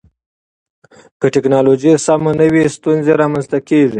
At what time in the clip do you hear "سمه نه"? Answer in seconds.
2.05-2.47